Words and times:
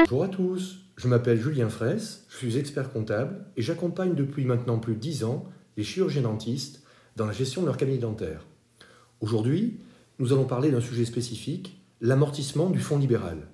Bonjour 0.00 0.24
à 0.24 0.28
tous, 0.28 0.78
je 0.96 1.06
m'appelle 1.06 1.40
Julien 1.40 1.68
Fraisse, 1.68 2.24
je 2.28 2.36
suis 2.36 2.58
expert 2.58 2.90
comptable 2.90 3.44
et 3.56 3.62
j'accompagne 3.62 4.16
depuis 4.16 4.44
maintenant 4.44 4.80
plus 4.80 4.94
de 4.94 4.98
10 4.98 5.22
ans 5.22 5.44
les 5.76 5.84
chirurgiens 5.84 6.22
dentistes 6.22 6.82
dans 7.14 7.26
la 7.26 7.32
gestion 7.32 7.60
de 7.60 7.66
leur 7.66 7.76
cabinet 7.76 7.98
dentaire. 7.98 8.44
Aujourd'hui, 9.20 9.78
nous 10.18 10.32
allons 10.32 10.46
parler 10.46 10.72
d'un 10.72 10.80
sujet 10.80 11.04
spécifique, 11.04 11.80
l'amortissement 12.00 12.70
du 12.70 12.80
fonds 12.80 12.98
libéral. 12.98 13.46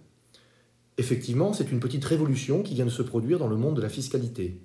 Effectivement, 0.96 1.52
c'est 1.52 1.72
une 1.72 1.80
petite 1.80 2.06
révolution 2.06 2.62
qui 2.62 2.72
vient 2.72 2.86
de 2.86 2.90
se 2.90 3.02
produire 3.02 3.38
dans 3.38 3.48
le 3.48 3.56
monde 3.56 3.76
de 3.76 3.82
la 3.82 3.90
fiscalité. 3.90 4.62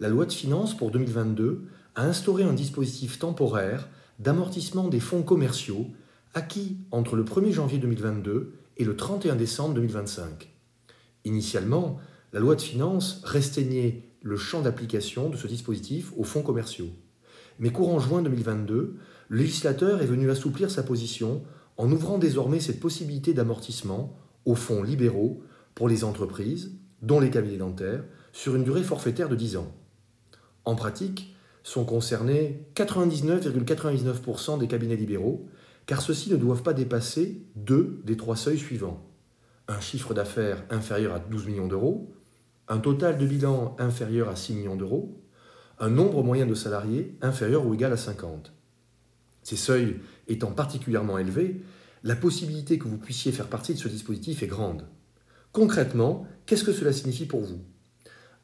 La 0.00 0.08
loi 0.08 0.26
de 0.26 0.32
finances 0.32 0.76
pour 0.76 0.90
2022 0.90 1.66
a 1.94 2.04
instauré 2.04 2.42
un 2.42 2.52
dispositif 2.54 3.20
temporaire 3.20 3.88
d'amortissement 4.18 4.88
des 4.88 4.98
fonds 5.00 5.22
commerciaux 5.22 5.86
acquis 6.36 6.76
entre 6.90 7.16
le 7.16 7.24
1er 7.24 7.50
janvier 7.50 7.78
2022 7.78 8.52
et 8.76 8.84
le 8.84 8.94
31 8.94 9.36
décembre 9.36 9.74
2025. 9.74 10.52
Initialement, 11.24 11.98
la 12.34 12.40
loi 12.40 12.54
de 12.54 12.60
finances 12.60 13.22
restreignait 13.24 14.04
le 14.20 14.36
champ 14.36 14.60
d'application 14.60 15.30
de 15.30 15.36
ce 15.36 15.46
dispositif 15.46 16.12
aux 16.14 16.24
fonds 16.24 16.42
commerciaux. 16.42 16.90
Mais 17.58 17.70
courant 17.70 18.00
juin 18.00 18.20
2022, 18.20 18.96
le 19.28 19.36
législateur 19.36 20.02
est 20.02 20.06
venu 20.06 20.30
assouplir 20.30 20.70
sa 20.70 20.82
position 20.82 21.42
en 21.78 21.90
ouvrant 21.90 22.18
désormais 22.18 22.60
cette 22.60 22.80
possibilité 22.80 23.32
d'amortissement 23.32 24.18
aux 24.44 24.54
fonds 24.54 24.82
libéraux 24.82 25.42
pour 25.74 25.88
les 25.88 26.04
entreprises, 26.04 26.72
dont 27.00 27.18
les 27.18 27.30
cabinets 27.30 27.56
dentaires, 27.56 28.04
sur 28.32 28.56
une 28.56 28.64
durée 28.64 28.82
forfaitaire 28.82 29.30
de 29.30 29.36
10 29.36 29.56
ans. 29.56 29.74
En 30.66 30.74
pratique, 30.74 31.34
sont 31.62 31.84
concernés 31.84 32.66
99,99% 32.74 34.58
des 34.58 34.68
cabinets 34.68 34.96
libéraux, 34.96 35.48
car 35.86 36.02
ceux-ci 36.02 36.30
ne 36.30 36.36
doivent 36.36 36.62
pas 36.62 36.74
dépasser 36.74 37.42
deux 37.54 38.02
des 38.04 38.16
trois 38.16 38.36
seuils 38.36 38.58
suivants. 38.58 39.04
Un 39.68 39.80
chiffre 39.80 40.14
d'affaires 40.14 40.64
inférieur 40.70 41.14
à 41.14 41.18
12 41.18 41.46
millions 41.46 41.68
d'euros, 41.68 42.12
un 42.68 42.78
total 42.78 43.18
de 43.18 43.26
bilan 43.26 43.76
inférieur 43.78 44.28
à 44.28 44.36
6 44.36 44.54
millions 44.54 44.76
d'euros, 44.76 45.22
un 45.78 45.90
nombre 45.90 46.22
moyen 46.22 46.46
de 46.46 46.54
salariés 46.54 47.16
inférieur 47.22 47.66
ou 47.66 47.74
égal 47.74 47.92
à 47.92 47.96
50. 47.96 48.52
Ces 49.42 49.56
seuils 49.56 50.00
étant 50.26 50.50
particulièrement 50.50 51.18
élevés, 51.18 51.62
la 52.02 52.16
possibilité 52.16 52.78
que 52.78 52.88
vous 52.88 52.98
puissiez 52.98 53.32
faire 53.32 53.48
partie 53.48 53.74
de 53.74 53.78
ce 53.78 53.88
dispositif 53.88 54.42
est 54.42 54.48
grande. 54.48 54.86
Concrètement, 55.52 56.26
qu'est-ce 56.46 56.64
que 56.64 56.72
cela 56.72 56.92
signifie 56.92 57.26
pour 57.26 57.40
vous? 57.40 57.60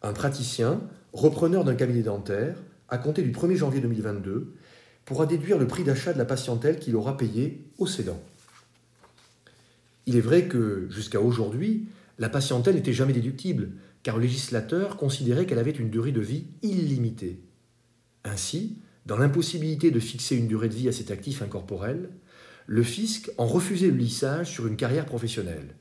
Un 0.02 0.12
praticien, 0.12 0.80
repreneur 1.12 1.64
d'un 1.64 1.74
cabinet 1.74 2.02
dentaire, 2.02 2.56
à 2.88 2.98
compter 2.98 3.22
du 3.22 3.32
1er 3.32 3.56
janvier 3.56 3.80
2022, 3.80 4.54
pourra 5.04 5.26
déduire 5.26 5.58
le 5.58 5.66
prix 5.66 5.84
d'achat 5.84 6.12
de 6.12 6.18
la 6.18 6.24
patientèle 6.24 6.78
qu'il 6.78 6.96
aura 6.96 7.16
payé 7.16 7.64
au 7.78 7.86
cédant. 7.86 8.20
Il 10.06 10.16
est 10.16 10.20
vrai 10.20 10.46
que, 10.48 10.88
jusqu'à 10.90 11.20
aujourd'hui, 11.20 11.86
la 12.18 12.28
patientèle 12.28 12.74
n'était 12.74 12.92
jamais 12.92 13.12
déductible, 13.12 13.70
car 14.02 14.16
le 14.16 14.22
législateur 14.22 14.96
considérait 14.96 15.46
qu'elle 15.46 15.58
avait 15.58 15.70
une 15.70 15.90
durée 15.90 16.12
de 16.12 16.20
vie 16.20 16.46
illimitée. 16.62 17.40
Ainsi, 18.24 18.78
dans 19.06 19.16
l'impossibilité 19.16 19.90
de 19.90 20.00
fixer 20.00 20.36
une 20.36 20.48
durée 20.48 20.68
de 20.68 20.74
vie 20.74 20.88
à 20.88 20.92
cet 20.92 21.10
actif 21.10 21.42
incorporel, 21.42 22.10
le 22.66 22.82
fisc 22.82 23.30
en 23.38 23.46
refusait 23.46 23.88
le 23.88 23.96
lissage 23.96 24.50
sur 24.50 24.66
une 24.66 24.76
carrière 24.76 25.06
professionnelle. 25.06 25.74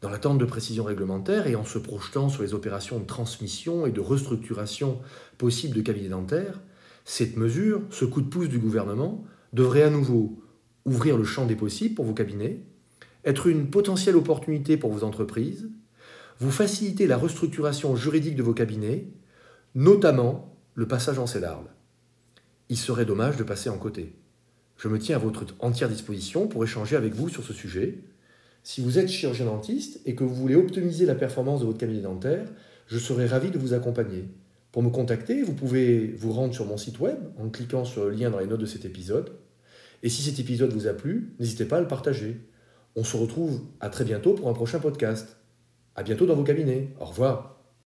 Dans 0.00 0.08
l'attente 0.08 0.38
de 0.38 0.44
précisions 0.44 0.84
réglementaires 0.84 1.46
et 1.46 1.54
en 1.54 1.64
se 1.64 1.78
projetant 1.78 2.28
sur 2.28 2.42
les 2.42 2.54
opérations 2.54 2.98
de 2.98 3.06
transmission 3.06 3.86
et 3.86 3.92
de 3.92 4.00
restructuration 4.00 5.00
possibles 5.38 5.76
de 5.76 5.82
cabinets 5.82 6.08
dentaires, 6.08 6.60
cette 7.04 7.36
mesure, 7.36 7.82
ce 7.90 8.04
coup 8.04 8.20
de 8.20 8.28
pouce 8.28 8.48
du 8.48 8.58
gouvernement, 8.58 9.24
devrait 9.52 9.82
à 9.82 9.90
nouveau 9.90 10.42
ouvrir 10.84 11.16
le 11.16 11.24
champ 11.24 11.46
des 11.46 11.56
possibles 11.56 11.94
pour 11.94 12.04
vos 12.04 12.14
cabinets, 12.14 12.60
être 13.24 13.46
une 13.46 13.70
potentielle 13.70 14.16
opportunité 14.16 14.76
pour 14.76 14.92
vos 14.92 15.04
entreprises, 15.04 15.68
vous 16.38 16.50
faciliter 16.50 17.06
la 17.06 17.16
restructuration 17.16 17.94
juridique 17.94 18.36
de 18.36 18.42
vos 18.42 18.54
cabinets, 18.54 19.08
notamment 19.74 20.56
le 20.74 20.88
passage 20.88 21.18
en 21.18 21.26
CEDARL 21.26 21.72
il 22.72 22.78
serait 22.78 23.04
dommage 23.04 23.36
de 23.36 23.42
passer 23.42 23.68
en 23.68 23.76
côté. 23.76 24.14
Je 24.78 24.88
me 24.88 24.98
tiens 24.98 25.16
à 25.16 25.18
votre 25.18 25.44
entière 25.58 25.90
disposition 25.90 26.48
pour 26.48 26.64
échanger 26.64 26.96
avec 26.96 27.12
vous 27.14 27.28
sur 27.28 27.44
ce 27.44 27.52
sujet. 27.52 27.98
Si 28.62 28.80
vous 28.80 28.98
êtes 28.98 29.10
chirurgien 29.10 29.44
dentiste 29.44 30.00
et 30.06 30.14
que 30.14 30.24
vous 30.24 30.34
voulez 30.34 30.54
optimiser 30.54 31.04
la 31.04 31.14
performance 31.14 31.60
de 31.60 31.66
votre 31.66 31.76
cabinet 31.76 32.00
dentaire, 32.00 32.48
je 32.86 32.98
serai 32.98 33.26
ravi 33.26 33.50
de 33.50 33.58
vous 33.58 33.74
accompagner. 33.74 34.24
Pour 34.72 34.82
me 34.82 34.88
contacter, 34.88 35.42
vous 35.42 35.52
pouvez 35.52 36.14
vous 36.18 36.32
rendre 36.32 36.54
sur 36.54 36.64
mon 36.64 36.78
site 36.78 36.98
web 36.98 37.18
en 37.38 37.50
cliquant 37.50 37.84
sur 37.84 38.04
le 38.04 38.10
lien 38.10 38.30
dans 38.30 38.38
les 38.38 38.46
notes 38.46 38.60
de 38.60 38.66
cet 38.66 38.86
épisode. 38.86 39.32
Et 40.02 40.08
si 40.08 40.22
cet 40.22 40.40
épisode 40.40 40.72
vous 40.72 40.86
a 40.86 40.94
plu, 40.94 41.34
n'hésitez 41.38 41.66
pas 41.66 41.76
à 41.76 41.80
le 41.80 41.86
partager. 41.86 42.40
On 42.96 43.04
se 43.04 43.16
retrouve 43.16 43.60
à 43.80 43.90
très 43.90 44.04
bientôt 44.04 44.32
pour 44.32 44.48
un 44.48 44.54
prochain 44.54 44.80
podcast. 44.80 45.36
À 45.94 46.02
bientôt 46.02 46.24
dans 46.24 46.34
vos 46.34 46.44
cabinets. 46.44 46.88
Au 46.98 47.04
revoir. 47.04 47.61